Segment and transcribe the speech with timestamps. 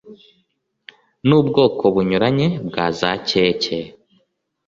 [1.27, 3.79] nubwoko bunyuranye bwa za keke